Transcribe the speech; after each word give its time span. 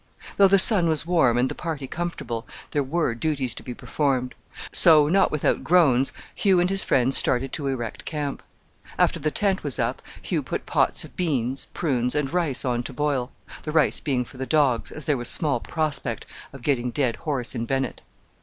Though 0.37 0.47
the 0.47 0.57
sun 0.57 0.87
was 0.89 1.05
warm 1.05 1.37
and 1.37 1.47
the 1.47 1.53
party 1.53 1.85
comfortable, 1.85 2.47
there 2.71 2.81
were 2.81 3.13
duties 3.13 3.53
to 3.53 3.61
be 3.61 3.75
performed; 3.75 4.33
so, 4.73 5.07
not 5.07 5.29
without 5.31 5.63
groans, 5.63 6.11
Hugh 6.33 6.59
and 6.59 6.71
his 6.71 6.83
friends 6.83 7.15
started 7.15 7.53
to 7.53 7.67
erect 7.67 8.03
camp. 8.03 8.41
After 8.97 9.19
the 9.19 9.29
tent 9.29 9.63
was 9.63 9.77
up, 9.77 10.01
Hugh 10.23 10.41
put 10.41 10.65
pots 10.65 11.03
of 11.03 11.15
beans, 11.15 11.67
prunes, 11.75 12.15
and 12.15 12.33
rice 12.33 12.65
on 12.65 12.81
to 12.81 12.93
boil 12.93 13.31
the 13.61 13.71
rice 13.71 13.99
being 13.99 14.25
for 14.25 14.37
the 14.37 14.47
dogs, 14.47 14.89
as 14.89 15.05
there 15.05 15.17
was 15.17 15.29
small 15.29 15.59
prospect 15.59 16.25
of 16.51 16.63
getting 16.63 16.89
dead 16.89 17.17
horse 17.17 17.53
in 17.53 17.67
Bennett. 17.67 18.01